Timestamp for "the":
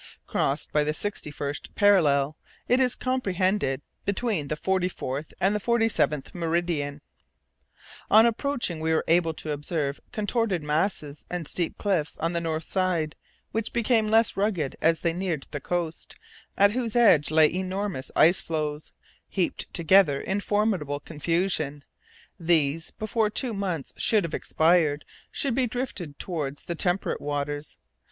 0.83-0.95, 4.47-4.55, 5.53-5.59, 12.33-12.41, 15.51-15.59, 26.63-26.73